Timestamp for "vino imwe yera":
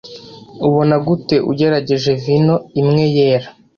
2.23-3.47